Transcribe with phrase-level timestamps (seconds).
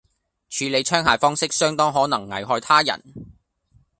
[0.49, 3.03] 處理槍械方式相當可能危害他人